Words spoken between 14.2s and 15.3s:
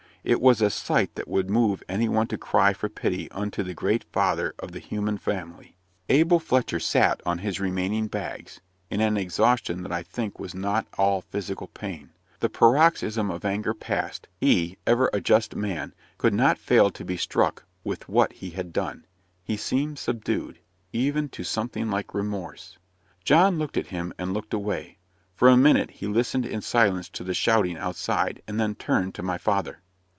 he, ever a